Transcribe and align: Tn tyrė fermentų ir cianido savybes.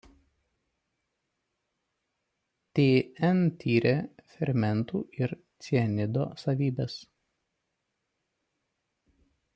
Tn 2.79 3.43
tyrė 3.63 3.93
fermentų 4.33 5.03
ir 5.21 5.37
cianido 5.67 6.27
savybes. 6.45 6.97